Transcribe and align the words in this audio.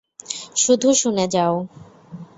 শুধু 0.55 0.89
শুনে 0.93 1.25
যাও! 1.27 1.55